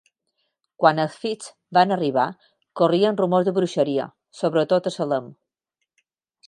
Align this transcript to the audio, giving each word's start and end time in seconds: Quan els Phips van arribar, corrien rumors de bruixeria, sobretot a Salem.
Quan 0.83 1.01
els 1.03 1.17
Phips 1.25 1.51
van 1.79 1.95
arribar, 1.97 2.25
corrien 2.81 3.21
rumors 3.21 3.47
de 3.49 3.55
bruixeria, 3.61 4.09
sobretot 4.43 4.91
a 4.93 4.97
Salem. 5.01 5.31